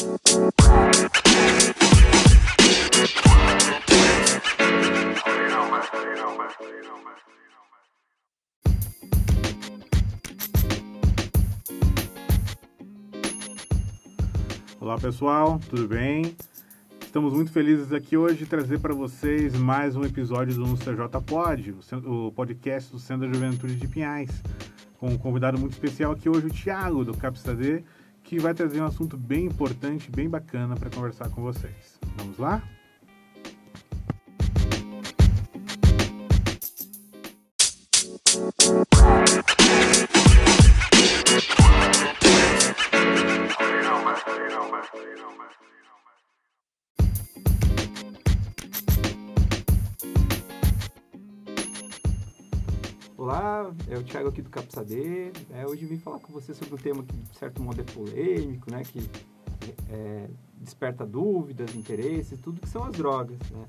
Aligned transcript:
Olá 0.00 0.08
pessoal, 14.98 15.60
tudo 15.68 15.86
bem? 15.86 16.34
Estamos 17.02 17.34
muito 17.34 17.52
felizes 17.52 17.92
aqui 17.92 18.16
hoje 18.16 18.38
de 18.38 18.46
trazer 18.46 18.78
para 18.78 18.94
vocês 18.94 19.54
mais 19.54 19.96
um 19.96 20.04
episódio 20.04 20.54
do 20.54 20.78
CJ 20.78 21.20
Pod, 21.26 21.74
o 22.06 22.32
podcast 22.32 22.90
do 22.90 22.98
Centro 22.98 23.28
da 23.28 23.34
Juventude 23.34 23.76
de 23.76 23.86
Pinhais, 23.86 24.30
com 24.98 25.08
um 25.08 25.18
convidado 25.18 25.58
muito 25.58 25.72
especial 25.72 26.12
aqui 26.12 26.26
hoje, 26.26 26.46
o 26.46 26.50
Thiago, 26.50 27.04
do 27.04 27.14
CapstaD, 27.14 27.84
que 28.30 28.38
vai 28.38 28.54
trazer 28.54 28.80
um 28.80 28.84
assunto 28.84 29.16
bem 29.16 29.46
importante, 29.46 30.08
bem 30.08 30.30
bacana 30.30 30.76
para 30.76 30.88
conversar 30.88 31.28
com 31.30 31.42
vocês. 31.42 31.98
Vamos 32.16 32.38
lá? 32.38 32.62
O 54.00 54.04
Thiago 54.04 54.28
aqui 54.28 54.42
do 54.42 54.50
Capsader. 54.50 55.32
É, 55.50 55.66
hoje 55.66 55.84
vim 55.84 55.98
falar 55.98 56.18
com 56.18 56.32
você 56.32 56.54
sobre 56.54 56.74
um 56.74 56.78
tema 56.78 57.02
que, 57.02 57.16
de 57.16 57.36
certo 57.36 57.62
modo, 57.62 57.80
é 57.80 57.84
polêmico, 57.84 58.70
né? 58.70 58.82
Que 58.82 59.00
é, 59.90 60.28
desperta 60.56 61.06
dúvidas, 61.06 61.74
interesses, 61.74 62.40
tudo 62.40 62.60
que 62.60 62.68
são 62.68 62.84
as 62.84 62.92
drogas, 62.92 63.38
né? 63.50 63.66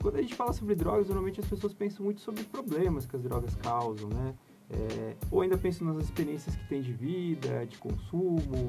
Quando 0.00 0.16
a 0.16 0.22
gente 0.22 0.34
fala 0.34 0.52
sobre 0.52 0.74
drogas, 0.74 1.06
normalmente 1.06 1.40
as 1.40 1.46
pessoas 1.46 1.72
pensam 1.72 2.04
muito 2.04 2.20
sobre 2.20 2.44
problemas 2.44 3.06
que 3.06 3.16
as 3.16 3.22
drogas 3.22 3.54
causam, 3.56 4.10
né? 4.10 4.34
É, 4.70 5.16
ou 5.30 5.40
ainda 5.40 5.56
pensam 5.56 5.86
nas 5.86 6.04
experiências 6.04 6.54
que 6.56 6.68
tem 6.68 6.82
de 6.82 6.92
vida, 6.92 7.66
de 7.66 7.78
consumo, 7.78 8.66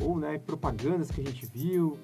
ou 0.00 0.18
né, 0.18 0.38
propagandas 0.38 1.10
que 1.10 1.20
a 1.20 1.24
gente 1.24 1.46
viu. 1.46 1.98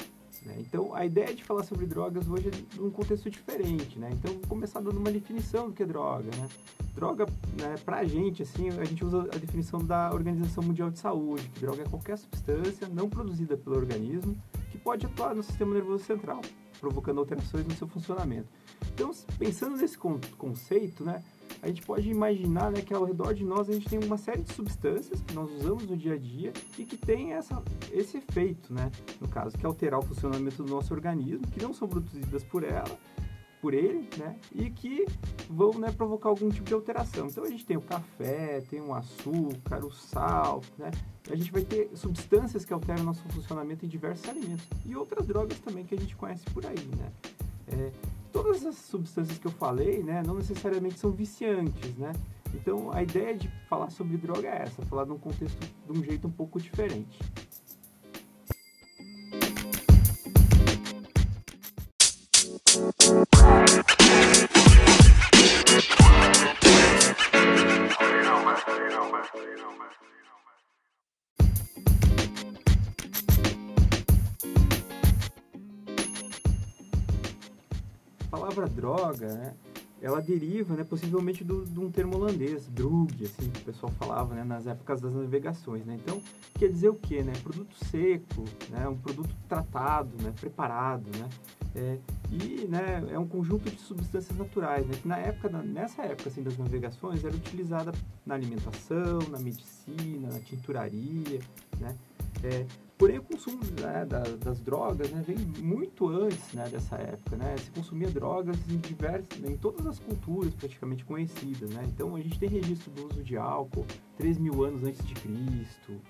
Né? 0.44 0.56
Então, 0.58 0.94
a 0.94 1.06
ideia 1.06 1.32
de 1.34 1.44
falar 1.44 1.62
sobre 1.62 1.86
drogas 1.86 2.28
hoje 2.28 2.48
é 2.48 2.80
num 2.80 2.90
contexto 2.90 3.30
diferente, 3.30 3.98
né? 3.98 4.10
Então, 4.12 4.32
vou 4.32 4.48
começar 4.48 4.80
dando 4.80 4.98
uma 4.98 5.10
definição 5.10 5.68
do 5.68 5.72
que 5.72 5.82
é 5.82 5.86
droga, 5.86 6.30
né? 6.36 6.48
Droga, 6.94 7.26
né, 7.58 7.76
pra 7.84 8.04
gente, 8.04 8.42
assim, 8.42 8.68
a 8.68 8.84
gente 8.84 9.04
usa 9.04 9.22
a 9.32 9.38
definição 9.38 9.80
da 9.80 10.10
Organização 10.12 10.62
Mundial 10.62 10.90
de 10.90 10.98
Saúde, 10.98 11.48
que 11.48 11.60
droga 11.60 11.82
é 11.82 11.84
qualquer 11.86 12.18
substância 12.18 12.88
não 12.88 13.08
produzida 13.08 13.56
pelo 13.56 13.76
organismo 13.76 14.36
que 14.70 14.78
pode 14.78 15.06
atuar 15.06 15.34
no 15.34 15.42
sistema 15.42 15.74
nervoso 15.74 16.04
central, 16.04 16.40
provocando 16.80 17.18
alterações 17.18 17.64
no 17.64 17.74
seu 17.74 17.86
funcionamento. 17.86 18.48
Então, 18.92 19.10
pensando 19.38 19.76
nesse 19.76 19.96
conceito, 19.96 21.04
né, 21.04 21.22
a 21.62 21.68
gente 21.68 21.82
pode 21.82 22.10
imaginar 22.10 22.72
né, 22.72 22.82
que 22.82 22.92
ao 22.92 23.04
redor 23.04 23.32
de 23.32 23.44
nós 23.44 23.70
a 23.70 23.72
gente 23.72 23.88
tem 23.88 24.02
uma 24.02 24.18
série 24.18 24.42
de 24.42 24.52
substâncias 24.52 25.22
que 25.22 25.32
nós 25.32 25.48
usamos 25.52 25.86
no 25.88 25.96
dia 25.96 26.14
a 26.14 26.18
dia 26.18 26.52
e 26.76 26.84
que 26.84 26.96
tem 26.96 27.34
essa, 27.34 27.62
esse 27.92 28.18
efeito, 28.18 28.74
né, 28.74 28.90
no 29.20 29.28
caso, 29.28 29.56
que 29.56 29.64
é 29.64 29.68
alterar 29.68 30.00
o 30.00 30.02
funcionamento 30.02 30.64
do 30.64 30.68
nosso 30.68 30.92
organismo, 30.92 31.46
que 31.46 31.62
não 31.62 31.72
são 31.72 31.86
produzidas 31.86 32.42
por 32.42 32.64
ela, 32.64 32.98
por 33.60 33.74
ele, 33.74 34.08
né, 34.18 34.36
e 34.52 34.70
que 34.70 35.06
vão 35.48 35.70
né, 35.74 35.92
provocar 35.92 36.30
algum 36.30 36.48
tipo 36.50 36.66
de 36.66 36.74
alteração. 36.74 37.28
Então 37.28 37.44
a 37.44 37.48
gente 37.48 37.64
tem 37.64 37.76
o 37.76 37.82
café, 37.82 38.60
tem 38.62 38.80
o 38.80 38.92
açúcar, 38.92 39.84
o 39.84 39.92
sal, 39.92 40.62
né, 40.76 40.90
a 41.30 41.36
gente 41.36 41.52
vai 41.52 41.62
ter 41.62 41.88
substâncias 41.94 42.64
que 42.64 42.72
alteram 42.72 43.04
nosso 43.04 43.22
funcionamento 43.28 43.86
em 43.86 43.88
diversos 43.88 44.28
alimentos 44.28 44.66
e 44.84 44.96
outras 44.96 45.28
drogas 45.28 45.60
também 45.60 45.84
que 45.84 45.94
a 45.94 45.98
gente 45.98 46.16
conhece 46.16 46.44
por 46.46 46.66
aí, 46.66 46.88
né. 46.98 47.12
É, 47.68 47.92
todas 48.32 48.64
as 48.64 48.76
substâncias 48.76 49.38
que 49.38 49.46
eu 49.46 49.50
falei, 49.52 50.02
né, 50.02 50.22
não 50.26 50.34
necessariamente 50.34 50.98
são 50.98 51.10
viciantes, 51.10 51.96
né? 51.96 52.12
Então, 52.54 52.92
a 52.92 53.02
ideia 53.02 53.34
de 53.34 53.48
falar 53.68 53.90
sobre 53.90 54.16
droga 54.16 54.48
é 54.48 54.62
essa, 54.62 54.82
falar 54.82 55.06
num 55.06 55.18
contexto 55.18 55.58
de 55.86 55.98
um 55.98 56.02
jeito 56.02 56.28
um 56.28 56.30
pouco 56.30 56.60
diferente. 56.60 57.18
Droga, 78.82 79.28
né, 79.28 79.54
ela 80.00 80.20
deriva, 80.20 80.74
né, 80.74 80.82
possivelmente 80.82 81.44
de 81.44 81.78
um 81.78 81.88
termo 81.88 82.16
holandês, 82.16 82.66
drug, 82.66 83.24
assim, 83.24 83.48
que 83.48 83.60
o 83.60 83.64
pessoal 83.64 83.92
falava, 83.92 84.34
né, 84.34 84.42
nas 84.42 84.66
épocas 84.66 85.00
das 85.00 85.14
navegações, 85.14 85.86
né? 85.86 85.96
Então, 86.02 86.20
quer 86.58 86.68
dizer 86.68 86.88
o 86.88 86.94
quê, 86.94 87.22
né? 87.22 87.32
Produto 87.40 87.72
seco, 87.84 88.44
né, 88.68 88.88
um 88.88 88.96
produto 88.96 89.32
tratado, 89.48 90.10
né, 90.20 90.32
preparado, 90.40 91.08
né? 91.16 91.28
É, 91.76 91.98
e, 92.32 92.66
né, 92.66 93.04
é 93.10 93.18
um 93.18 93.28
conjunto 93.28 93.70
de 93.70 93.78
substâncias 93.78 94.36
naturais, 94.36 94.84
né, 94.84 94.94
que 95.00 95.06
na 95.06 95.18
época, 95.18 95.48
nessa 95.62 96.02
época, 96.02 96.28
assim, 96.28 96.42
das 96.42 96.58
navegações, 96.58 97.24
era 97.24 97.34
utilizada 97.34 97.92
na 98.26 98.34
alimentação, 98.34 99.20
na 99.30 99.38
medicina, 99.38 100.28
na 100.32 100.40
tinturaria, 100.40 101.38
né? 101.78 101.96
É, 102.42 102.66
Porém, 103.02 103.18
o 103.18 103.22
consumo 103.24 103.58
né, 103.80 104.06
das, 104.08 104.38
das, 104.38 104.60
drogas 104.60 105.10
né, 105.10 105.24
vem 105.26 105.36
muito 105.60 106.08
antes 106.08 106.52
né, 106.52 106.68
dessa 106.68 106.94
época. 106.94 107.36
Né? 107.36 107.56
Se 107.58 107.68
consumia 107.72 108.08
drogas 108.08 108.56
em, 108.70 108.76
diversas, 108.78 109.42
em 109.42 109.56
todas 109.56 109.84
as 109.88 109.98
culturas 109.98 110.54
praticamente 110.54 111.04
conhecidas. 111.04 111.70
Né? 111.70 111.82
Então, 111.88 112.14
a 112.14 112.20
gente 112.20 112.38
tem 112.38 112.48
registro 112.48 112.92
do 112.92 113.08
uso 113.08 113.24
de 113.24 113.36
álcool 113.36 113.84
3 114.18 114.38
mil 114.38 114.62
anos 114.62 114.84
antes 114.84 115.04
de 115.04 115.14
Cristo. 115.14 116.00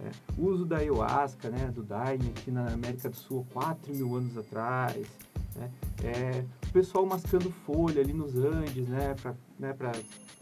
É, 0.00 0.10
o 0.36 0.46
uso 0.46 0.64
da 0.64 0.78
ayahuasca, 0.78 1.48
né, 1.48 1.70
do 1.72 1.84
daime 1.84 2.30
aqui 2.30 2.50
na 2.50 2.72
América 2.72 3.08
do 3.08 3.16
Sul 3.16 3.46
4 3.52 3.94
mil 3.94 4.16
anos 4.16 4.36
atrás. 4.36 5.06
Né? 5.54 5.70
É, 6.02 6.44
o 6.68 6.72
pessoal 6.72 7.06
mascando 7.06 7.52
folha 7.64 8.00
ali 8.00 8.12
nos 8.12 8.34
Andes 8.34 8.88
né, 8.88 9.14
para 9.14 9.34
né, 9.60 9.74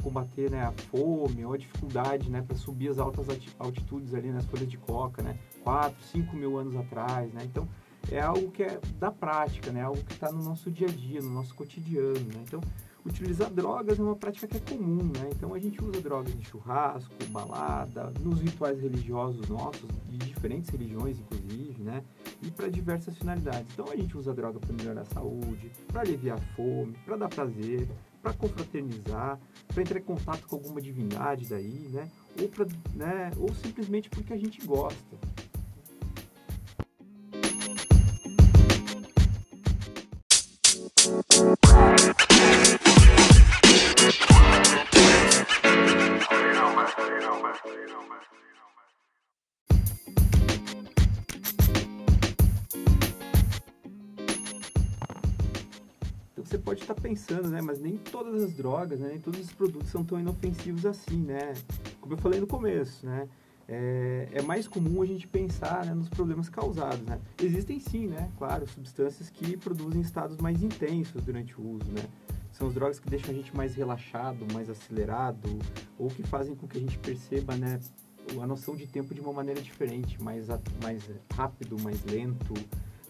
combater 0.03 0.51
né, 0.51 0.63
a 0.63 0.73
fome 0.73 1.45
ou 1.45 1.53
a 1.53 1.59
dificuldade 1.59 2.31
né, 2.31 2.41
para 2.41 2.57
subir 2.57 2.89
as 2.89 2.99
altas 2.99 3.27
altitudes 3.59 4.15
ali 4.15 4.31
nas 4.31 4.47
folhas 4.47 4.69
de 4.69 4.79
coca. 4.79 5.23
Né? 5.23 5.37
4, 5.63 6.03
5 6.13 6.37
mil 6.37 6.59
anos 6.59 6.77
atrás, 6.77 7.33
né? 7.33 7.43
Então, 7.45 7.69
é 8.11 8.21
algo 8.21 8.51
que 8.51 8.63
é 8.63 8.81
da 8.99 9.11
prática, 9.11 9.71
né? 9.71 9.83
Algo 9.83 10.03
que 10.03 10.13
está 10.13 10.31
no 10.33 10.43
nosso 10.43 10.71
dia 10.71 10.89
a 10.89 10.91
dia, 10.91 11.21
no 11.21 11.31
nosso 11.31 11.55
cotidiano, 11.55 12.21
né? 12.21 12.43
Então, 12.43 12.61
utilizar 13.05 13.51
drogas 13.51 13.99
é 13.99 14.03
uma 14.03 14.17
prática 14.17 14.47
que 14.47 14.57
é 14.57 14.61
comum, 14.61 15.05
né? 15.05 15.31
Então, 15.35 15.55
a 15.55 15.59
gente 15.59 15.83
usa 15.83 16.01
drogas 16.01 16.35
em 16.35 16.43
churrasco, 16.43 17.13
balada, 17.29 18.13
nos 18.21 18.41
rituais 18.41 18.81
religiosos 18.81 19.49
nossos, 19.49 19.89
de 20.09 20.19
diferentes 20.19 20.71
religiões, 20.71 21.19
inclusive, 21.19 21.83
né? 21.83 22.03
E 22.43 22.51
para 22.51 22.69
diversas 22.69 23.17
finalidades. 23.17 23.67
Então, 23.73 23.87
a 23.91 23.97
gente 23.97 24.17
usa 24.17 24.35
droga 24.35 24.59
para 24.59 24.73
melhorar 24.73 25.03
a 25.03 25.07
saúde, 25.07 25.71
para 25.89 26.01
aliviar 26.01 26.39
a 26.39 26.57
fome, 26.57 26.95
para 27.05 27.17
dar 27.17 27.29
prazer, 27.29 27.89
para 28.23 28.33
confraternizar, 28.33 29.39
para 29.69 29.83
entrar 29.83 29.99
em 29.99 30.03
contato 30.03 30.47
com 30.47 30.57
alguma 30.57 30.81
divindade 30.81 31.47
daí, 31.49 31.89
né? 31.91 32.11
Ou, 32.41 32.49
pra, 32.49 32.67
né? 32.95 33.31
ou 33.39 33.53
simplesmente 33.55 34.11
porque 34.11 34.33
a 34.33 34.37
gente 34.37 34.65
gosta. 34.65 35.17
Pensando, 57.11 57.49
né? 57.49 57.61
Mas 57.61 57.81
nem 57.81 57.97
todas 57.97 58.43
as 58.43 58.53
drogas, 58.55 59.01
né? 59.01 59.09
nem 59.09 59.19
todos 59.19 59.41
os 59.41 59.53
produtos 59.53 59.89
são 59.91 60.05
tão 60.05 60.19
inofensivos 60.21 60.87
assim, 60.87 61.17
né? 61.17 61.55
Como 62.01 62.15
eu 62.15 62.19
falei 62.19 62.39
no 62.39 62.47
começo, 62.47 63.05
né? 63.05 63.29
É, 63.69 64.29
é 64.33 64.43
mais 64.43 64.67
comum 64.69 65.03
a 65.03 65.07
gente 65.07 65.27
pensar 65.27 65.87
né, 65.87 65.95
nos 65.95 66.09
problemas 66.09 66.49
causados, 66.49 67.01
né? 67.03 67.21
Existem 67.43 67.81
sim, 67.81 68.07
né? 68.07 68.31
Claro, 68.39 68.69
substâncias 68.69 69.29
que 69.29 69.57
produzem 69.57 70.01
estados 70.01 70.37
mais 70.39 70.63
intensos 70.63 71.23
durante 71.23 71.61
o 71.61 71.77
uso, 71.77 71.91
né? 71.91 72.03
São 72.53 72.69
as 72.69 72.75
drogas 72.75 73.01
que 73.01 73.09
deixam 73.09 73.31
a 73.31 73.35
gente 73.35 73.57
mais 73.57 73.75
relaxado, 73.75 74.47
mais 74.53 74.69
acelerado, 74.71 75.59
ou 75.99 76.09
que 76.09 76.23
fazem 76.23 76.55
com 76.55 76.69
que 76.69 76.79
a 76.79 76.81
gente 76.81 76.99
perceba, 76.99 77.57
né? 77.57 77.81
A 78.41 78.47
noção 78.47 78.77
de 78.77 78.87
tempo 78.87 79.15
de 79.15 79.21
uma 79.21 79.33
maneira 79.33 79.61
diferente, 79.61 80.23
mais, 80.23 80.47
mais 80.83 81.09
rápido, 81.33 81.77
mais 81.81 82.05
lento, 82.05 82.55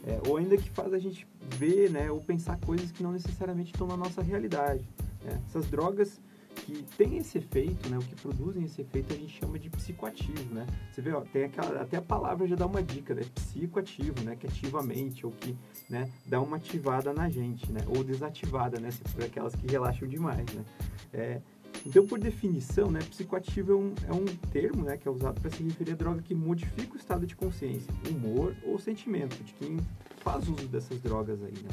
é, 0.07 0.21
ou 0.29 0.37
ainda 0.37 0.57
que 0.57 0.71
faz 0.71 0.93
a 0.93 0.99
gente 0.99 1.27
ver, 1.57 1.91
né, 1.91 2.11
ou 2.11 2.21
pensar 2.21 2.59
coisas 2.61 2.91
que 2.91 3.03
não 3.03 3.13
necessariamente 3.13 3.73
estão 3.73 3.87
na 3.87 3.97
nossa 3.97 4.23
realidade. 4.23 4.89
Né? 5.23 5.41
Essas 5.47 5.67
drogas 5.67 6.21
que 6.55 6.83
tem 6.97 7.17
esse 7.19 7.39
efeito, 7.39 7.89
né? 7.89 7.99
O 7.99 8.03
que 8.03 8.15
produzem 8.17 8.65
esse 8.65 8.81
efeito 8.81 9.13
a 9.13 9.17
gente 9.17 9.39
chama 9.39 9.59
de 9.59 9.71
psicoativo, 9.71 10.55
né? 10.55 10.67
Você 10.91 11.01
vê, 11.01 11.13
ó, 11.13 11.21
tem 11.21 11.45
aquela, 11.45 11.81
até 11.81 11.97
a 11.97 12.03
palavra 12.03 12.47
já 12.47 12.57
dá 12.57 12.67
uma 12.67 12.83
dica, 12.83 13.15
né? 13.15 13.23
Psicoativo, 13.35 14.23
né? 14.25 14.37
Que 14.37 14.47
ativa 14.47 14.81
a 14.81 14.83
mente 14.83 15.25
ou 15.25 15.33
que, 15.33 15.57
né? 15.89 16.11
Dá 16.27 16.41
uma 16.41 16.57
ativada 16.57 17.13
na 17.13 17.29
gente, 17.29 17.71
né? 17.73 17.81
Ou 17.97 18.05
desativada, 18.05 18.79
né? 18.81 18.91
For 18.91 19.25
aquelas 19.25 19.55
que 19.55 19.71
relaxam 19.71 20.09
demais, 20.09 20.53
né? 20.53 20.65
É, 21.13 21.41
então, 21.87 22.07
por 22.07 22.19
definição, 22.19 22.91
né, 22.91 23.01
psicoativo 23.01 23.73
é 23.73 23.75
um, 23.75 23.95
é 24.09 24.13
um 24.13 24.25
termo 24.51 24.85
né, 24.85 24.97
que 24.97 25.09
é 25.09 25.11
usado 25.11 25.41
para 25.41 25.51
se 25.51 25.63
referir 25.63 25.93
a 25.93 25.97
droga 25.97 26.21
que 26.21 26.35
modifica 26.35 26.95
o 26.95 26.97
estado 26.97 27.27
de 27.27 27.35
consciência, 27.35 27.93
humor 28.09 28.55
ou 28.65 28.79
sentimento 28.79 29.43
de 29.43 29.53
quem 29.55 29.79
faz 30.19 30.47
uso 30.49 30.67
dessas 30.69 31.01
drogas 31.01 31.43
aí, 31.43 31.55
né? 31.55 31.71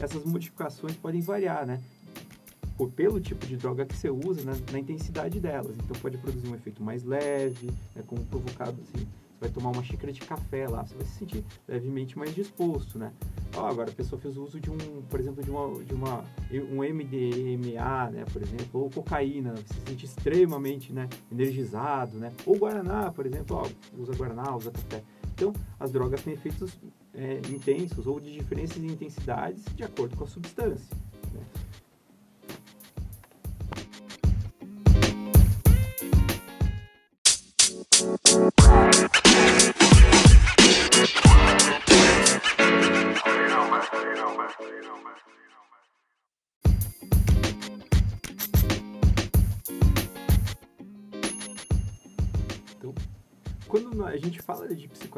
Essas 0.00 0.24
modificações 0.24 0.94
podem 0.96 1.20
variar, 1.20 1.66
né? 1.66 1.82
Por, 2.76 2.88
pelo 2.92 3.20
tipo 3.20 3.44
de 3.44 3.56
droga 3.56 3.84
que 3.84 3.96
você 3.96 4.08
usa, 4.08 4.44
né, 4.44 4.52
na 4.70 4.78
intensidade 4.78 5.40
delas. 5.40 5.76
Então, 5.76 5.96
pode 6.00 6.16
produzir 6.18 6.46
um 6.48 6.54
efeito 6.54 6.80
mais 6.80 7.02
leve, 7.02 7.66
né, 7.96 8.04
como 8.06 8.24
provocado 8.26 8.80
assim, 8.80 9.04
você 9.04 9.40
vai 9.40 9.50
tomar 9.50 9.70
uma 9.70 9.82
xícara 9.82 10.12
de 10.12 10.20
café 10.20 10.68
lá, 10.68 10.86
você 10.86 10.94
vai 10.94 11.04
se 11.04 11.18
sentir 11.18 11.44
levemente 11.66 12.16
mais 12.16 12.32
disposto, 12.32 12.96
né? 12.96 13.12
Agora 13.56 13.90
a 13.90 13.94
pessoa 13.94 14.20
fez 14.20 14.36
uso 14.36 14.60
de 14.60 14.70
um, 14.70 14.76
por 15.08 15.18
exemplo, 15.18 15.42
de 15.42 15.50
uma, 15.50 15.84
de 15.84 15.94
uma 15.94 16.24
um 16.70 16.76
MDMA, 16.76 18.10
né, 18.10 18.24
por 18.32 18.42
exemplo, 18.42 18.82
ou 18.82 18.90
cocaína, 18.90 19.52
você 19.52 19.74
se 19.74 19.80
sente 19.86 20.04
extremamente, 20.04 20.92
né, 20.92 21.08
energizado, 21.30 22.18
né? 22.18 22.32
Ou 22.46 22.56
guaraná, 22.56 23.10
por 23.10 23.26
exemplo, 23.26 23.62
oh, 23.62 24.00
usa 24.00 24.14
guaraná, 24.14 24.54
usa 24.54 24.70
café. 24.70 25.02
Então, 25.34 25.52
as 25.78 25.90
drogas 25.90 26.22
têm 26.22 26.34
efeitos 26.34 26.78
é, 27.14 27.40
intensos 27.50 28.06
ou 28.06 28.20
de 28.20 28.32
diferenças 28.32 28.76
em 28.76 28.86
intensidades 28.86 29.64
de 29.74 29.84
acordo 29.84 30.16
com 30.16 30.24
a 30.24 30.26
substância. 30.26 30.96
Né? 31.32 31.42
quando 38.68 39.17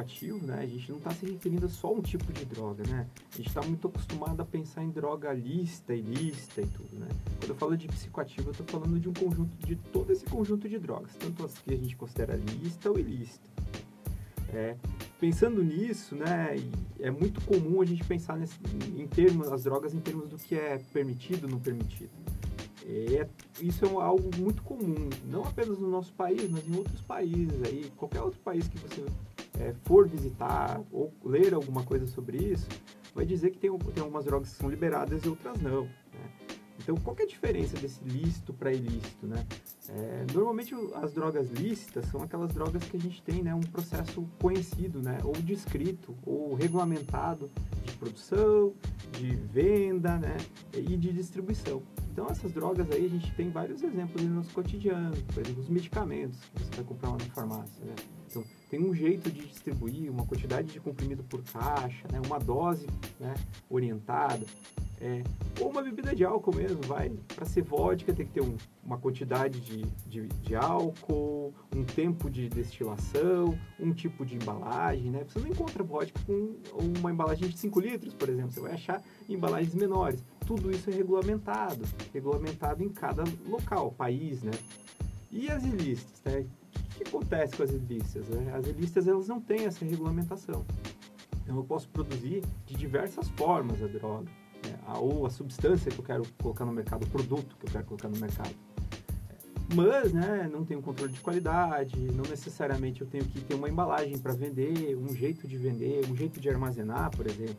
psicoativo, 0.00 0.46
né, 0.46 0.60
a 0.60 0.66
gente 0.66 0.90
não 0.90 0.98
está 0.98 1.10
se 1.10 1.26
referindo 1.26 1.66
a 1.66 1.88
um 1.88 2.00
tipo 2.00 2.32
de 2.32 2.44
droga, 2.44 2.82
né? 2.88 3.06
A 3.32 3.36
gente 3.36 3.48
está 3.48 3.62
muito 3.62 3.88
acostumado 3.88 4.40
a 4.40 4.44
pensar 4.44 4.82
em 4.82 4.90
droga 4.90 5.32
lista, 5.32 5.94
ilícita 5.94 6.62
e 6.62 6.66
tudo, 6.66 6.98
né? 6.98 7.08
Quando 7.38 7.50
eu 7.50 7.56
falo 7.56 7.76
de 7.76 7.86
psicoativo, 7.88 8.48
eu 8.48 8.52
estou 8.52 8.66
falando 8.66 8.98
de 8.98 9.08
um 9.08 9.12
conjunto, 9.12 9.66
de 9.66 9.76
todo 9.76 10.12
esse 10.12 10.24
conjunto 10.24 10.68
de 10.68 10.78
drogas, 10.78 11.14
tanto 11.16 11.44
as 11.44 11.54
que 11.58 11.72
a 11.72 11.76
gente 11.76 11.96
considera 11.96 12.36
lista 12.36 12.90
ou 12.90 12.98
ilícita. 12.98 13.48
É, 14.52 14.76
pensando 15.20 15.62
nisso, 15.62 16.16
né, 16.16 16.56
é 16.98 17.10
muito 17.10 17.40
comum 17.42 17.80
a 17.80 17.84
gente 17.84 18.02
pensar 18.04 18.36
nesse, 18.36 18.58
em 18.96 19.06
termos, 19.06 19.52
as 19.52 19.64
drogas 19.64 19.94
em 19.94 20.00
termos 20.00 20.28
do 20.28 20.36
que 20.36 20.54
é 20.54 20.78
permitido 20.92 21.44
ou 21.44 21.50
não 21.50 21.60
permitido. 21.60 22.10
É, 22.86 23.28
isso 23.60 23.84
é 23.84 23.88
algo 23.88 24.30
muito 24.36 24.62
comum, 24.62 25.08
não 25.26 25.44
apenas 25.44 25.78
no 25.78 25.88
nosso 25.88 26.12
país, 26.14 26.50
mas 26.50 26.66
em 26.66 26.76
outros 26.76 27.00
países 27.02 27.62
aí, 27.62 27.92
qualquer 27.96 28.20
outro 28.20 28.40
país 28.40 28.66
que 28.66 28.78
você 28.78 29.04
é, 29.60 29.74
for 29.84 30.08
visitar 30.08 30.80
ou 30.90 31.12
ler 31.24 31.52
alguma 31.52 31.84
coisa 31.84 32.06
sobre 32.06 32.38
isso, 32.38 32.66
vai 33.14 33.26
dizer 33.26 33.50
que 33.50 33.58
tem, 33.58 33.70
tem 33.78 34.02
algumas 34.02 34.24
drogas 34.24 34.50
que 34.50 34.56
são 34.56 34.70
liberadas 34.70 35.22
e 35.22 35.28
outras 35.28 35.60
não. 35.60 35.84
Né? 35.84 36.30
Então, 36.82 36.96
qual 36.96 37.14
é 37.18 37.24
a 37.24 37.26
diferença 37.26 37.76
desse 37.76 38.02
lícito 38.02 38.54
para 38.54 38.72
ilícito, 38.72 39.26
né? 39.26 39.46
É, 39.90 40.24
normalmente 40.32 40.74
as 40.94 41.12
drogas 41.12 41.50
lícitas 41.50 42.06
são 42.06 42.22
aquelas 42.22 42.54
drogas 42.54 42.82
que 42.84 42.96
a 42.96 43.00
gente 43.00 43.20
tem, 43.22 43.42
né, 43.42 43.54
um 43.54 43.60
processo 43.60 44.26
conhecido, 44.40 45.02
né, 45.02 45.18
ou 45.24 45.32
descrito 45.32 46.14
ou 46.24 46.54
regulamentado 46.54 47.50
de 47.84 47.92
produção, 47.94 48.72
de 49.12 49.34
venda, 49.34 50.16
né, 50.16 50.36
e 50.72 50.96
de 50.96 51.12
distribuição. 51.12 51.82
Então 52.12 52.28
essas 52.30 52.52
drogas 52.52 52.90
aí 52.90 53.04
a 53.04 53.08
gente 53.08 53.34
tem 53.34 53.50
vários 53.50 53.82
exemplos 53.82 54.22
no 54.22 54.36
nosso 54.36 54.54
cotidiano, 54.54 55.16
por 55.34 55.40
exemplo, 55.40 55.62
os 55.62 55.68
medicamentos 55.68 56.38
que 56.54 56.64
você 56.64 56.76
vai 56.76 56.84
comprar 56.84 57.10
lá 57.10 57.18
na 57.18 57.34
farmácia, 57.34 57.84
né? 57.84 57.94
Tem 58.70 58.80
um 58.80 58.94
jeito 58.94 59.30
de 59.32 59.44
distribuir, 59.46 60.08
uma 60.10 60.24
quantidade 60.24 60.68
de 60.68 60.78
comprimido 60.78 61.24
por 61.24 61.42
caixa, 61.42 62.06
né? 62.12 62.20
uma 62.24 62.38
dose 62.38 62.86
né? 63.18 63.34
orientada. 63.68 64.46
É, 65.02 65.24
ou 65.58 65.70
uma 65.70 65.82
bebida 65.82 66.14
de 66.14 66.24
álcool 66.24 66.54
mesmo, 66.54 66.80
vai. 66.82 67.10
Para 67.34 67.46
ser 67.46 67.62
vodka 67.62 68.12
tem 68.12 68.26
que 68.26 68.32
ter 68.32 68.42
um, 68.42 68.54
uma 68.84 68.98
quantidade 68.98 69.58
de, 69.58 69.82
de, 70.06 70.28
de, 70.28 70.54
álcool, 70.54 71.54
um 71.74 71.82
tempo 71.82 72.30
de 72.30 72.50
destilação, 72.50 73.58
um 73.80 73.92
tipo 73.92 74.24
de 74.26 74.36
embalagem, 74.36 75.10
né? 75.10 75.24
Você 75.26 75.40
não 75.40 75.48
encontra 75.48 75.82
vodka 75.82 76.20
com 76.26 76.54
uma 76.96 77.10
embalagem 77.10 77.48
de 77.48 77.58
5 77.58 77.80
litros, 77.80 78.14
por 78.14 78.28
exemplo. 78.28 78.52
Você 78.52 78.60
vai 78.60 78.74
achar 78.74 79.02
embalagens 79.26 79.74
menores. 79.74 80.22
Tudo 80.46 80.70
isso 80.70 80.90
é 80.90 80.92
regulamentado, 80.92 81.82
regulamentado 82.12 82.84
em 82.84 82.90
cada 82.90 83.24
local, 83.48 83.92
país, 83.92 84.42
né? 84.42 84.52
E 85.32 85.50
as 85.50 85.64
ilícitas, 85.64 86.20
né? 86.24 86.46
Que, 87.00 87.08
acontece 87.08 87.56
com 87.56 87.62
as 87.62 87.70
ilícitas? 87.70 88.28
Né? 88.28 88.52
As 88.54 88.66
ilícitas, 88.66 89.08
elas 89.08 89.26
não 89.26 89.40
têm 89.40 89.66
essa 89.66 89.84
regulamentação. 89.84 90.64
Então, 91.42 91.56
eu 91.56 91.64
posso 91.64 91.88
produzir 91.88 92.42
de 92.66 92.74
diversas 92.74 93.28
formas 93.30 93.82
a 93.82 93.86
droga 93.86 94.30
né, 94.64 94.78
ou 94.98 95.26
a 95.26 95.30
substância 95.30 95.90
que 95.90 95.98
eu 95.98 96.04
quero 96.04 96.22
colocar 96.40 96.64
no 96.64 96.72
mercado, 96.72 97.04
o 97.04 97.08
produto 97.08 97.56
que 97.56 97.66
eu 97.66 97.70
quero 97.70 97.84
colocar 97.84 98.08
no 98.08 98.18
mercado. 98.18 98.54
Mas, 99.74 100.12
né, 100.12 100.48
não 100.52 100.64
tenho 100.64 100.82
controle 100.82 101.12
de 101.12 101.20
qualidade, 101.20 101.96
não 102.12 102.24
necessariamente 102.28 103.00
eu 103.00 103.06
tenho 103.06 103.24
que 103.24 103.40
ter 103.40 103.54
uma 103.54 103.68
embalagem 103.68 104.18
para 104.18 104.32
vender, 104.32 104.96
um 104.96 105.14
jeito 105.14 105.46
de 105.46 105.56
vender, 105.56 106.04
um 106.10 106.16
jeito 106.16 106.40
de 106.40 106.48
armazenar, 106.48 107.10
por 107.10 107.26
exemplo. 107.26 107.56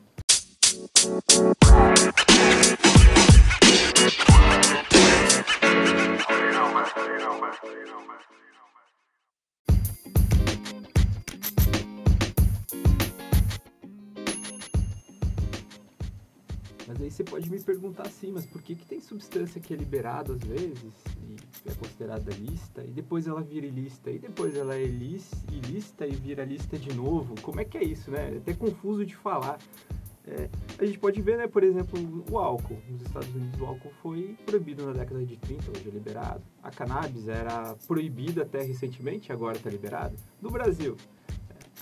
Mas 16.92 17.02
aí 17.02 17.10
você 17.10 17.24
pode 17.24 17.50
me 17.50 17.58
perguntar 17.58 18.06
assim, 18.06 18.34
mas 18.34 18.46
por 18.46 18.62
que, 18.62 18.76
que 18.76 18.86
tem 18.86 19.00
substância 19.00 19.62
que 19.62 19.74
é 19.74 19.78
liberada 19.78 20.34
às 20.34 20.42
vezes 20.42 20.94
e 21.66 21.70
é 21.70 21.74
considerada 21.74 22.30
lista, 22.34 22.84
e 22.84 22.92
depois 22.92 23.28
ela 23.28 23.42
vira 23.42 23.66
ilícita, 23.66 24.12
e 24.12 24.20
depois 24.20 24.58
ela 24.58 24.76
é 24.76 24.84
ilícita 24.84 26.06
e 26.06 26.12
vira 26.16 26.44
lista 26.44 26.78
de 26.78 26.94
novo? 26.94 27.34
Como 27.42 27.62
é 27.62 27.66
que 27.66 27.78
é 27.78 27.84
isso, 27.84 28.12
né? 28.12 28.34
É 28.34 28.38
até 28.38 28.54
confuso 28.54 29.06
de 29.06 29.16
falar. 29.16 29.58
É, 30.26 30.50
a 30.78 30.86
gente 30.86 31.00
pode 31.00 31.22
ver, 31.22 31.38
né, 31.38 31.48
por 31.48 31.64
exemplo, 31.64 32.26
o 32.30 32.38
álcool. 32.38 32.78
Nos 32.90 33.02
Estados 33.04 33.34
Unidos 33.34 33.62
o 33.62 33.66
álcool 33.66 33.92
foi 34.02 34.36
proibido 34.46 34.86
na 34.86 34.92
década 34.92 35.26
de 35.26 35.38
30, 35.38 35.72
hoje 35.72 35.88
é 35.88 35.92
liberado. 35.92 36.44
A 36.62 36.72
cannabis 36.72 37.30
era 37.30 37.74
proibida 37.88 38.42
até 38.42 38.62
recentemente, 38.64 39.32
agora 39.32 39.56
está 39.56 39.70
liberada. 39.70 40.16
No 40.42 40.52
Brasil, 40.52 40.98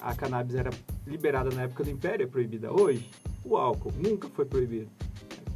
a 0.01 0.13
cannabis 0.13 0.53
era 0.53 0.69
liberada 1.07 1.49
na 1.49 1.63
época 1.63 1.83
do 1.83 1.89
Império, 1.89 2.25
é 2.25 2.27
proibida 2.27 2.71
hoje 2.71 3.09
o 3.49 3.57
álcool 3.57 3.91
nunca 3.97 4.29
foi 4.29 4.45
proibido. 4.45 4.89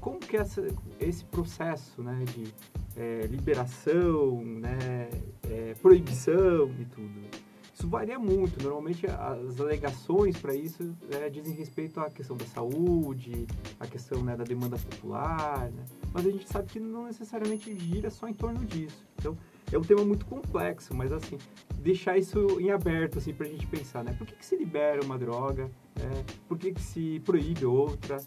Como 0.01 0.19
que 0.19 0.35
essa, 0.35 0.65
esse 0.99 1.23
processo 1.25 2.01
né, 2.01 2.25
de 2.25 2.53
é, 2.97 3.27
liberação, 3.27 4.43
né, 4.43 5.09
é, 5.49 5.75
proibição 5.81 6.69
e 6.79 6.85
tudo? 6.85 7.43
Isso 7.73 7.87
varia 7.87 8.19
muito. 8.19 8.61
Normalmente 8.61 9.05
as 9.07 9.59
alegações 9.59 10.37
para 10.37 10.53
isso 10.55 10.95
é, 11.11 11.29
dizem 11.29 11.53
respeito 11.53 11.99
à 11.99 12.09
questão 12.09 12.35
da 12.35 12.45
saúde, 12.45 13.47
à 13.79 13.87
questão 13.87 14.23
né, 14.23 14.35
da 14.35 14.43
demanda 14.43 14.77
popular, 14.77 15.69
né? 15.71 15.85
mas 16.13 16.25
a 16.25 16.31
gente 16.31 16.47
sabe 16.47 16.67
que 16.69 16.79
não 16.79 17.05
necessariamente 17.05 17.73
gira 17.75 18.09
só 18.09 18.27
em 18.27 18.33
torno 18.33 18.65
disso. 18.65 19.05
Então 19.19 19.37
é 19.75 19.77
um 19.77 19.81
tema 19.81 20.03
muito 20.03 20.25
complexo, 20.25 20.93
mas 20.93 21.11
assim 21.11 21.37
deixar 21.83 22.17
isso 22.17 22.59
em 22.59 22.71
aberto 22.71 23.17
assim 23.17 23.33
para 23.33 23.45
a 23.45 23.49
gente 23.49 23.67
pensar, 23.67 24.03
né? 24.03 24.15
Por 24.17 24.25
que, 24.25 24.35
que 24.35 24.45
se 24.45 24.55
libera 24.55 25.03
uma 25.03 25.17
droga? 25.17 25.65
Né? 25.95 26.25
Por 26.47 26.57
que, 26.57 26.73
que 26.73 26.81
se 26.81 27.21
proíbe 27.25 27.65
outra? 27.65 28.17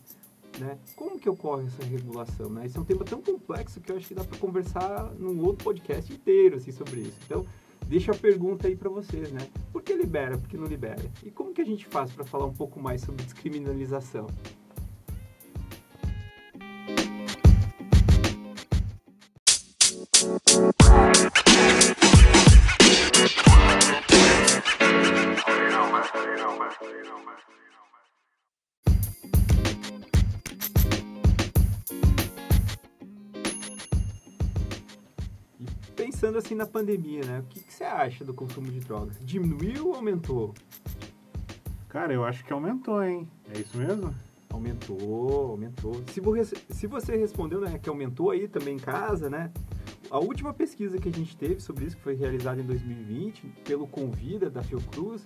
Né? 0.61 0.79
Como 0.95 1.19
que 1.19 1.29
ocorre 1.29 1.67
essa 1.67 1.85
regulação? 1.85 2.51
Né? 2.51 2.67
Isso 2.67 2.79
é 2.79 2.81
um 2.81 2.85
tema 2.85 3.05
tão 3.05 3.21
complexo 3.21 3.81
que 3.81 3.91
eu 3.91 3.97
acho 3.97 4.09
que 4.09 4.15
dá 4.15 4.25
para 4.25 4.39
conversar 4.39 5.11
num 5.19 5.43
outro 5.45 5.65
podcast 5.65 6.13
inteiro 6.13 6.57
assim, 6.57 6.71
sobre 6.71 7.01
isso. 7.01 7.19
Então, 7.25 7.45
deixa 7.87 8.13
a 8.13 8.15
pergunta 8.17 8.69
aí 8.69 8.77
para 8.77 8.89
vocês, 8.89 9.31
né? 9.33 9.47
Por 9.73 9.83
que 9.83 9.95
libera? 9.95 10.39
Por 10.39 10.49
que 10.49 10.57
não 10.57 10.67
libera? 10.67 11.03
E 11.25 11.31
como 11.31 11.53
que 11.53 11.61
a 11.61 11.67
gente 11.67 11.87
faz 11.87 12.13
para 12.13 12.25
falar 12.25 12.47
um 12.47 12.55
pouco 12.55 12.81
mais 12.81 13.01
sobre 13.01 13.25
descriminalização? 13.25 14.27
Na 36.57 36.67
pandemia, 36.67 37.25
né? 37.25 37.41
O 37.41 37.43
que, 37.45 37.61
que 37.61 37.73
você 37.73 37.85
acha 37.85 38.25
do 38.25 38.35
consumo 38.35 38.71
de 38.71 38.81
drogas? 38.81 39.17
Diminuiu 39.21 39.89
ou 39.89 39.95
aumentou? 39.95 40.55
Cara, 41.89 42.13
eu 42.13 42.25
acho 42.25 42.45
que 42.45 42.53
aumentou, 42.53 43.03
hein? 43.03 43.29
É 43.55 43.61
isso 43.61 43.77
mesmo? 43.77 44.15
Aumentou, 44.51 45.51
aumentou. 45.51 46.03
Se 46.13 46.21
você, 46.21 46.57
se 46.71 46.87
você 46.87 47.17
respondeu 47.17 47.61
né, 47.61 47.79
que 47.79 47.89
aumentou 47.89 48.31
aí 48.31 48.49
também 48.49 48.77
em 48.77 48.79
casa, 48.79 49.31
né? 49.31 49.53
A 50.11 50.19
última 50.19 50.55
pesquisa 50.55 50.99
que 50.99 51.09
a 51.09 51.13
gente 51.13 51.37
teve 51.37 51.61
sobre 51.61 51.85
isso, 51.85 51.97
que 51.97 52.03
foi 52.03 52.15
realizada 52.15 52.61
em 52.61 52.65
2020, 52.65 53.47
pelo 53.65 53.87
Convida, 53.87 54.49
da 54.49 54.63
Fiocruz, 54.63 55.23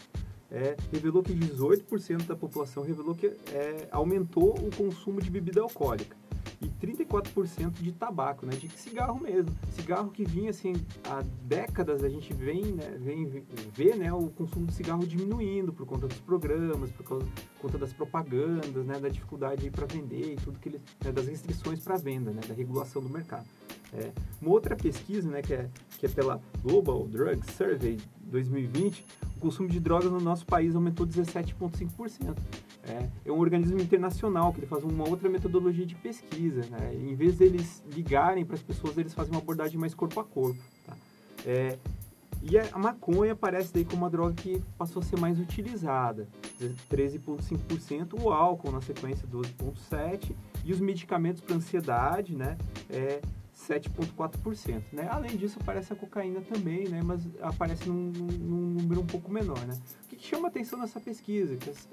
é, 0.51 0.77
revelou 0.91 1.23
que 1.23 1.33
18% 1.33 2.27
da 2.27 2.35
população 2.35 2.83
revelou 2.83 3.15
que 3.15 3.27
é, 3.27 3.89
aumentou 3.91 4.55
o 4.59 4.75
consumo 4.75 5.21
de 5.21 5.31
bebida 5.31 5.61
alcoólica 5.61 6.20
e 6.61 6.69
34% 6.69 7.73
de 7.81 7.93
tabaco, 7.93 8.45
né, 8.45 8.53
de 8.55 8.69
cigarro 8.69 9.21
mesmo. 9.21 9.51
Cigarro 9.71 10.11
que 10.11 10.25
vinha 10.25 10.51
assim 10.51 10.75
há 11.05 11.23
décadas 11.43 12.05
a 12.05 12.09
gente 12.09 12.33
vem, 12.35 12.65
né, 12.67 12.97
vem 12.99 13.45
ver, 13.73 13.97
né, 13.97 14.13
o 14.13 14.29
consumo 14.29 14.67
de 14.67 14.75
cigarro 14.75 15.07
diminuindo 15.07 15.73
por 15.73 15.87
conta 15.87 16.07
dos 16.07 16.19
programas, 16.19 16.91
por 16.91 17.25
conta 17.61 17.79
das 17.79 17.93
propagandas, 17.93 18.85
né, 18.85 18.99
da 18.99 19.09
dificuldade 19.09 19.71
para 19.71 19.87
vender 19.87 20.35
e 20.35 20.37
tudo 20.37 20.59
que 20.59 20.69
eles, 20.69 20.81
né, 21.03 21.11
das 21.11 21.27
restrições 21.27 21.81
para 21.81 21.97
venda, 21.97 22.31
né, 22.31 22.43
da 22.47 22.55
regulação 22.55 23.01
do 23.01 23.09
mercado. 23.09 23.47
É, 23.93 24.13
uma 24.41 24.53
outra 24.53 24.77
pesquisa, 24.77 25.29
né, 25.29 25.43
que 25.43 25.55
é, 25.55 25.69
que 25.99 26.07
é 26.07 26.09
pela 26.09 26.41
Global 26.63 27.07
Drug 27.09 27.41
Survey 27.53 27.99
2020, 28.23 29.05
o 29.37 29.41
consumo 29.41 29.69
de 29.69 29.81
drogas 29.81 30.13
no 30.13 30.21
nosso 30.21 30.47
país 30.47 30.75
aumentou 30.77 31.07
17,5%. 31.07 32.37
É, 32.85 33.09
é 33.27 33.33
um 33.33 33.39
organismo 33.39 33.81
internacional 33.81 34.53
que 34.53 34.61
ele 34.61 34.67
faz 34.67 34.83
uma 34.85 35.09
outra 35.09 35.29
metodologia 35.29 35.85
de 35.85 35.95
pesquisa. 35.95 36.63
Né? 36.71 36.95
Em 36.95 37.15
vez 37.15 37.37
deles 37.37 37.83
ligarem 37.87 38.45
para 38.45 38.57
as 38.57 38.63
pessoas, 38.63 38.97
eles 38.97 39.15
fazem 39.15 39.33
uma 39.33 39.41
abordagem 39.41 39.79
mais 39.79 39.95
corpo 39.95 40.19
a 40.21 40.25
corpo. 40.25 40.61
Tá? 40.87 40.97
É, 41.47 41.79
e 42.43 42.59
a 42.59 42.79
maconha 42.79 43.33
aparece 43.33 43.73
daí 43.73 43.85
como 43.85 44.03
uma 44.03 44.11
droga 44.11 44.33
que 44.35 44.63
passou 44.79 45.03
a 45.03 45.05
ser 45.05 45.19
mais 45.19 45.39
utilizada, 45.39 46.27
13,5%, 46.91 48.19
o 48.19 48.31
álcool 48.31 48.73
na 48.73 48.81
sequência 48.81 49.29
12,7%, 49.29 50.35
e 50.65 50.73
os 50.73 50.81
medicamentos 50.81 51.43
para 51.43 51.57
ansiedade, 51.57 52.35
né, 52.35 52.57
é, 52.89 53.21
7,4%. 53.69 54.83
Né? 54.91 55.07
Além 55.11 55.37
disso, 55.37 55.59
aparece 55.61 55.93
a 55.93 55.97
cocaína 55.97 56.41
também, 56.41 56.89
né? 56.89 57.03
mas 57.05 57.27
aparece 57.43 57.89
num, 57.89 58.11
num 58.11 58.81
número 58.81 59.03
um 59.03 59.07
pouco 59.07 59.31
menor. 59.31 59.59
Né? 59.67 59.79
Que, 60.21 60.27
chama 60.27 60.49
atenção 60.49 60.79
nessa 60.79 61.01
pesquisa, 61.01 61.57
as, 61.73 61.89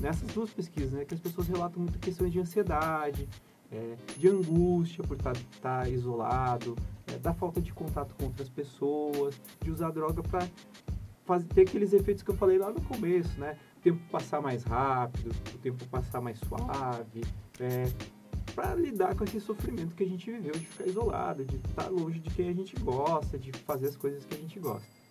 nessas 0.00 0.28
duas 0.34 0.50
pesquisas, 0.50 0.92
né? 0.92 1.04
que 1.04 1.14
as 1.14 1.20
pessoas 1.20 1.46
relatam 1.46 1.80
muito 1.80 1.96
questões 2.00 2.32
de 2.32 2.40
ansiedade, 2.40 3.28
é, 3.70 3.94
de 4.18 4.28
angústia 4.28 5.04
por 5.04 5.16
estar, 5.16 5.32
estar 5.32 5.88
isolado, 5.88 6.76
é, 7.06 7.18
da 7.18 7.32
falta 7.32 7.60
de 7.60 7.72
contato 7.72 8.16
com 8.16 8.24
outras 8.24 8.48
pessoas, 8.48 9.40
de 9.60 9.70
usar 9.70 9.92
droga 9.92 10.22
para 10.24 11.40
ter 11.54 11.62
aqueles 11.62 11.92
efeitos 11.92 12.24
que 12.24 12.32
eu 12.32 12.36
falei 12.36 12.58
lá 12.58 12.70
no 12.70 12.80
começo, 12.82 13.38
né? 13.38 13.56
O 13.78 13.80
tempo 13.80 14.00
passar 14.10 14.42
mais 14.42 14.64
rápido, 14.64 15.30
o 15.54 15.58
tempo 15.58 15.86
passar 15.86 16.20
mais 16.20 16.38
suave, 16.40 17.22
é, 17.60 17.84
para 18.56 18.74
lidar 18.74 19.14
com 19.14 19.22
esse 19.22 19.40
sofrimento 19.40 19.94
que 19.94 20.02
a 20.02 20.08
gente 20.08 20.30
viveu 20.30 20.52
de 20.52 20.66
ficar 20.66 20.86
isolado, 20.86 21.44
de 21.44 21.56
estar 21.56 21.88
longe 21.88 22.18
de 22.18 22.28
quem 22.30 22.48
a 22.48 22.52
gente 22.52 22.74
gosta, 22.80 23.38
de 23.38 23.52
fazer 23.52 23.86
as 23.86 23.96
coisas 23.96 24.24
que 24.24 24.34
a 24.34 24.38
gente 24.38 24.58
gosta. 24.58 25.01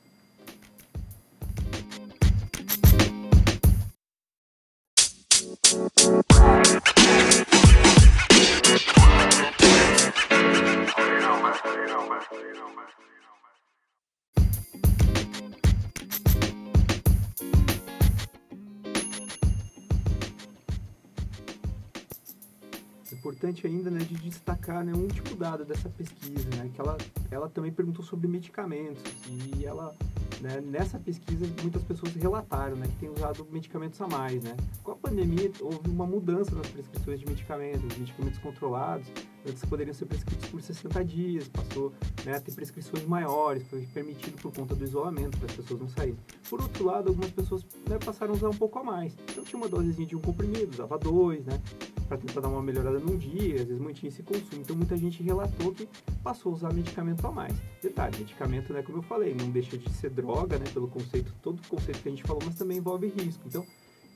Importante 23.22 23.68
ainda 23.68 23.92
né, 23.92 24.00
de 24.00 24.16
destacar 24.16 24.84
né, 24.84 24.94
um 24.96 25.02
último 25.02 25.36
dado 25.36 25.64
dessa 25.64 25.88
pesquisa, 25.90 26.50
né, 26.58 26.72
que 26.74 26.82
ela, 26.82 26.98
ela 27.30 27.48
também 27.48 27.72
perguntou 27.72 28.04
sobre 28.04 28.28
medicamentos 28.28 29.04
e 29.30 29.64
ela 29.64 29.96
né, 30.42 30.60
nessa 30.60 30.98
pesquisa 30.98 31.46
muitas 31.62 31.84
pessoas 31.84 32.16
relataram 32.16 32.76
né, 32.76 32.88
que 32.88 32.96
têm 32.96 33.10
usado 33.10 33.48
medicamentos 33.52 34.02
a 34.02 34.08
mais. 34.08 34.44
Né. 34.44 34.58
Com 34.84 34.94
a 34.94 34.96
pandemia 34.96 35.52
houve 35.62 35.88
uma 35.88 36.08
mudança 36.08 36.56
nas 36.56 36.66
prescrições 36.66 37.20
de 37.20 37.28
medicamentos, 37.28 37.96
medicamentos 37.96 38.40
controlados, 38.40 39.08
antes 39.48 39.64
poderiam 39.66 39.94
ser 39.94 40.08
prescritos 40.08 40.50
por 40.50 40.60
60 40.60 41.06
dias, 41.06 41.48
passou 41.48 41.94
né, 42.26 42.38
a 42.38 42.42
ter 42.42 42.56
prescrições 42.56 43.06
maiores, 43.06 43.68
foi 43.68 43.86
permitido 43.94 44.42
por 44.42 44.52
conta 44.52 44.74
do 44.74 44.84
isolamento 44.84 45.38
para 45.38 45.46
as 45.46 45.56
pessoas 45.56 45.80
não 45.80 45.88
saírem. 45.90 46.18
Por 46.50 46.60
outro 46.60 46.86
lado, 46.86 47.10
algumas 47.10 47.30
pessoas 47.30 47.64
né, 47.88 48.00
passaram 48.04 48.34
a 48.34 48.38
usar 48.38 48.50
um 48.50 48.58
pouco 48.58 48.80
a 48.80 48.84
mais. 48.84 49.14
Então 49.30 49.44
tinha 49.44 49.62
uma 49.62 49.70
dosezinha 49.70 50.08
de 50.08 50.16
um 50.16 50.22
comprimido, 50.22 50.74
usava 50.74 50.98
dois, 50.98 51.46
né? 51.46 51.62
Para 52.12 52.18
tentar 52.18 52.42
dar 52.42 52.50
uma 52.50 52.62
melhorada 52.62 53.00
num 53.00 53.16
dia, 53.16 53.62
às 53.62 53.68
vezes 53.68 53.80
mantinha 53.80 54.10
esse 54.10 54.22
consumo. 54.22 54.62
Então 54.62 54.76
muita 54.76 54.98
gente 54.98 55.24
relatou 55.24 55.72
que 55.72 55.88
passou 56.22 56.52
a 56.52 56.56
usar 56.56 56.74
medicamento 56.74 57.26
a 57.26 57.32
mais. 57.32 57.54
Detalhe, 57.82 58.18
medicamento, 58.18 58.74
né, 58.74 58.84
como 58.84 58.98
eu 58.98 59.02
falei, 59.02 59.34
não 59.34 59.50
deixa 59.50 59.78
de 59.78 59.90
ser 59.94 60.10
droga, 60.10 60.60
né, 60.60 60.66
pelo 60.74 60.90
conceito, 60.90 61.34
todo 61.42 61.60
o 61.60 61.68
conceito 61.70 62.02
que 62.02 62.10
a 62.10 62.12
gente 62.12 62.24
falou, 62.24 62.42
mas 62.46 62.56
também 62.56 62.80
envolve 62.80 63.08
risco. 63.08 63.44
Então, 63.48 63.66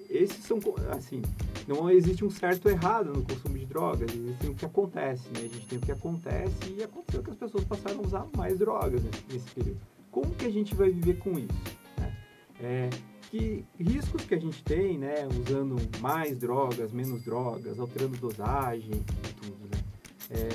esses 0.10 0.44
são, 0.44 0.60
assim, 0.92 1.22
não 1.66 1.90
existe 1.90 2.26
um 2.26 2.30
certo 2.30 2.68
errado 2.68 3.14
no 3.14 3.24
consumo 3.24 3.58
de 3.58 3.66
drogas, 3.66 4.14
existe 4.14 4.48
o 4.48 4.54
que 4.54 4.66
acontece, 4.66 5.30
né? 5.30 5.40
A 5.46 5.48
gente 5.48 5.66
tem 5.66 5.78
o 5.78 5.82
que 5.82 5.92
acontece 5.94 6.76
e 6.78 6.84
aconteceu 6.84 7.24
que 7.24 7.30
as 7.30 7.38
pessoas 7.38 7.64
passaram 7.64 8.00
a 8.00 8.06
usar 8.06 8.28
mais 8.36 8.60
drogas 8.60 9.02
nesse 9.32 9.50
período. 9.52 9.80
Como 10.12 10.36
que 10.36 10.46
a 10.46 10.52
gente 10.52 10.76
vai 10.76 10.90
viver 10.90 11.18
com 11.20 11.40
isso? 11.40 11.78
Né? 11.98 12.18
É, 12.60 12.90
que 13.30 13.66
riscos 13.80 14.24
que 14.24 14.34
a 14.34 14.40
gente 14.40 14.64
tem, 14.64 14.98
né, 14.98 15.28
usando 15.28 15.76
mais 16.00 16.38
drogas, 16.38 16.92
menos 16.92 17.24
drogas, 17.24 17.80
alterando 17.80 18.18
dosagem 18.18 19.04
tudo, 19.42 19.70
né? 19.72 19.84
É, 20.30 20.50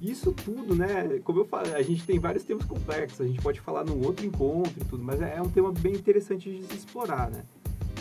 isso 0.00 0.32
tudo, 0.32 0.74
né, 0.74 1.20
como 1.24 1.40
eu 1.40 1.44
falei, 1.44 1.74
a 1.74 1.82
gente 1.82 2.04
tem 2.04 2.18
vários 2.18 2.44
temas 2.44 2.64
complexos, 2.64 3.20
a 3.20 3.26
gente 3.26 3.40
pode 3.40 3.60
falar 3.60 3.84
num 3.84 4.04
outro 4.04 4.26
encontro 4.26 4.74
e 4.80 4.84
tudo, 4.84 5.02
mas 5.02 5.20
é, 5.20 5.36
é 5.36 5.42
um 5.42 5.48
tema 5.48 5.72
bem 5.72 5.94
interessante 5.94 6.50
de 6.50 6.64
se 6.66 6.74
explorar, 6.74 7.30
né? 7.30 7.42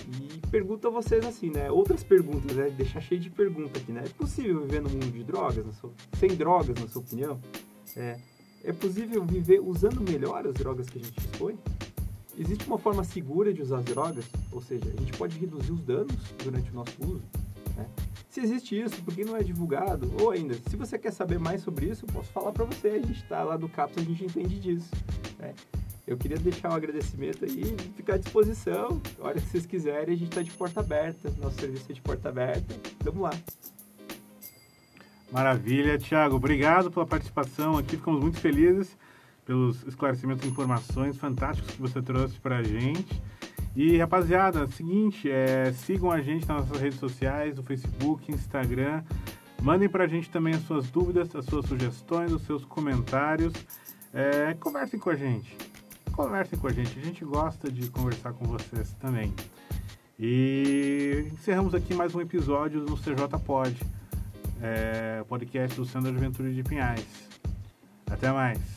E 0.08 0.48
pergunto 0.50 0.88
a 0.88 0.92
vocês 0.92 1.26
assim, 1.26 1.50
né, 1.50 1.72
outras 1.72 2.04
perguntas, 2.04 2.56
né, 2.56 2.70
deixar 2.70 3.02
cheio 3.02 3.20
de 3.20 3.30
perguntas 3.30 3.82
aqui, 3.82 3.92
né? 3.92 4.04
É 4.06 4.10
possível 4.10 4.62
viver 4.62 4.82
no 4.82 4.90
mundo 4.90 5.12
de 5.12 5.24
drogas, 5.24 5.66
sua, 5.78 5.92
sem 6.20 6.30
drogas, 6.36 6.80
na 6.80 6.88
sua 6.88 7.02
opinião? 7.02 7.40
É, 7.96 8.20
é 8.64 8.74
possível 8.74 9.24
viver 9.26 9.60
usando 9.60 10.02
melhor 10.02 10.46
as 10.46 10.54
drogas 10.54 10.90
que 10.90 11.00
a 11.00 11.02
gente 11.02 11.18
expõe? 11.18 11.58
Existe 12.38 12.68
uma 12.68 12.78
forma 12.78 13.04
segura 13.04 13.54
de 13.54 13.62
usar 13.62 13.80
as 13.80 13.86
drogas, 13.86 14.26
ou 14.52 14.62
seja, 14.62 14.84
a 14.86 15.00
gente 15.02 15.18
pode 15.18 15.38
reduzir 15.40 15.72
os 15.72 15.82
danos 15.82 16.16
durante 16.44 16.70
o 16.70 16.74
nosso 16.74 16.94
uso. 17.02 17.24
Né? 17.76 17.86
Se 18.30 18.42
existe 18.42 18.80
isso, 18.80 19.02
por 19.04 19.14
que 19.14 19.24
não 19.24 19.38
é 19.38 19.44
divulgado? 19.44 20.12
Ou 20.20 20.32
ainda, 20.32 20.56
se 20.70 20.76
você 20.76 21.00
quer 21.00 21.12
saber 21.12 21.40
mais 21.40 21.62
sobre 21.62 21.86
isso, 21.86 22.06
eu 22.06 22.14
posso 22.14 22.30
falar 22.34 22.52
para 22.52 22.66
você. 22.66 22.90
A 22.90 23.00
gente 23.00 23.24
está 23.24 23.44
lá 23.44 23.56
do 23.56 23.70
CAPS, 23.70 23.98
a 23.98 24.02
gente 24.02 24.26
entende 24.26 24.60
disso. 24.60 24.92
Né? 25.40 25.54
Eu 26.06 26.18
queria 26.18 26.38
deixar 26.38 26.70
um 26.70 26.76
agradecimento 26.76 27.46
aí 27.46 27.64
ficar 27.96 28.16
à 28.16 28.18
disposição. 28.18 29.02
A 29.22 29.28
hora 29.28 29.40
que 29.40 29.48
vocês 29.48 29.66
quiserem, 29.66 30.14
a 30.14 30.18
gente 30.18 30.30
está 30.30 30.42
de 30.42 30.52
porta 30.52 30.82
aberta. 30.82 31.34
Nosso 31.42 31.60
serviço 31.60 31.86
é 31.90 31.94
de 31.94 32.02
porta 32.02 32.28
aberta. 32.28 32.76
Vamos 33.04 33.22
lá. 33.22 33.32
Maravilha, 35.32 35.98
Thiago. 35.98 36.36
Obrigado 36.36 36.92
pela 36.92 37.06
participação 37.06 37.78
aqui. 37.78 37.96
Ficamos 37.98 38.22
muito 38.22 38.38
felizes 38.40 38.98
pelos 39.46 39.84
esclarecimentos 39.84 40.44
e 40.44 40.50
informações 40.50 41.18
fantásticos 41.18 41.72
que 41.72 41.82
você 41.82 42.02
trouxe 42.02 42.40
para 42.40 42.58
a 42.58 42.64
gente. 42.64 43.22
E 43.76 43.98
rapaziada, 43.98 44.64
é 44.64 44.68
seguinte, 44.68 45.30
é, 45.30 45.72
sigam 45.74 46.10
a 46.10 46.22
gente 46.22 46.48
nas 46.48 46.66
nossas 46.66 46.82
redes 46.82 46.98
sociais, 46.98 47.58
no 47.58 47.64
Facebook, 47.64 48.32
Instagram. 48.32 49.04
Mandem 49.62 49.90
para 49.90 50.06
a 50.06 50.08
gente 50.08 50.30
também 50.30 50.54
as 50.54 50.62
suas 50.62 50.90
dúvidas, 50.90 51.36
as 51.36 51.46
suas 51.46 51.66
sugestões, 51.66 52.32
os 52.32 52.42
seus 52.44 52.64
comentários. 52.66 53.54
É, 54.14 54.54
conversem 54.54 55.00
com 55.00 55.10
a 55.10 55.16
gente. 55.16 55.58
Conversem 56.14 56.58
com 56.58 56.68
a 56.68 56.72
gente. 56.72 56.98
A 56.98 57.02
gente 57.02 57.26
gosta 57.26 57.70
de 57.70 57.90
conversar 57.90 58.32
com 58.34 58.46
vocês 58.46 58.94
também. 58.94 59.34
E 60.18 61.28
encerramos 61.34 61.76
aqui 61.76 61.94
mais 61.94 62.16
um 62.16 62.22
episódio 62.22 62.80
no 62.80 62.96
CJ 62.96 63.38
Pod, 63.46 63.78
é, 64.62 65.26
podcast 65.28 65.76
do 65.76 65.86
Centro 65.86 66.10
de 66.12 66.18
Aventura 66.18 66.50
de 66.50 66.64
Pinhais. 66.64 67.06
Até 68.10 68.32
mais. 68.32 68.75